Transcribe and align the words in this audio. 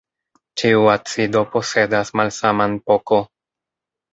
Ĉiu 0.61 0.87
acido 0.93 1.43
posedas 1.55 2.11
malsaman 2.21 2.79
pK. 2.89 3.21